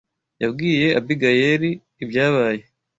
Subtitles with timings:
[0.41, 1.71] yabwiye Abigayili
[2.03, 2.63] ibyabaye